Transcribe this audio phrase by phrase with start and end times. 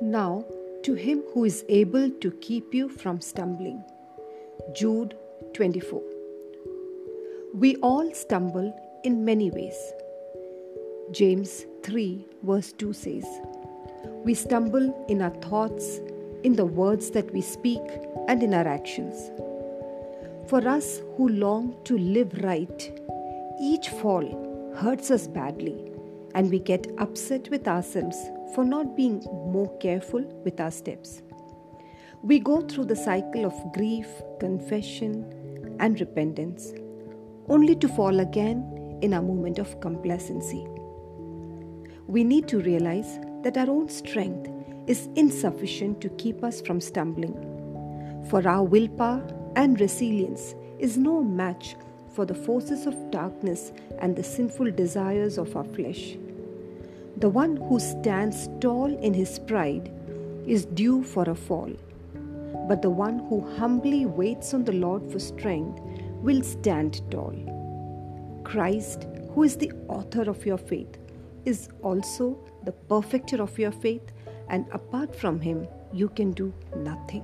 [0.00, 0.44] Now,
[0.84, 3.82] to him who is able to keep you from stumbling.
[4.72, 5.16] Jude
[5.54, 6.00] 24.
[7.54, 8.72] We all stumble
[9.02, 9.76] in many ways.
[11.10, 13.26] James 3, verse 2 says,
[14.24, 15.98] We stumble in our thoughts,
[16.44, 17.82] in the words that we speak,
[18.28, 19.32] and in our actions.
[20.48, 23.00] For us who long to live right,
[23.60, 25.90] each fall hurts us badly,
[26.34, 28.16] and we get upset with ourselves
[28.54, 29.20] for not being
[29.52, 31.22] more careful with our steps.
[32.22, 34.08] We go through the cycle of grief,
[34.40, 36.72] confession, and repentance,
[37.48, 40.66] only to fall again in a moment of complacency.
[42.06, 44.50] We need to realize that our own strength
[44.88, 47.36] is insufficient to keep us from stumbling.
[48.28, 49.22] For our willpower
[49.56, 51.76] and resilience is no match
[52.18, 56.16] for the forces of darkness and the sinful desires of our flesh.
[57.18, 59.92] The one who stands tall in his pride
[60.44, 61.70] is due for a fall,
[62.66, 65.80] but the one who humbly waits on the Lord for strength
[66.20, 67.36] will stand tall.
[68.42, 70.98] Christ, who is the author of your faith,
[71.44, 74.10] is also the perfecter of your faith,
[74.48, 77.22] and apart from him, you can do nothing.